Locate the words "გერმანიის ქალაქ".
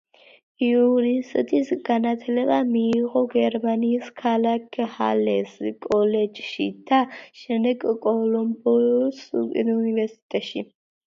3.33-4.79